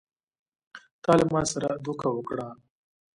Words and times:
تا 1.03 1.11
له 1.19 1.25
ما 1.33 1.41
سره 1.51 1.69
دوکه 1.85 2.07
وکړه! 2.13 2.47